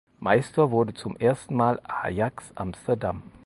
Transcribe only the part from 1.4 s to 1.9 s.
Mal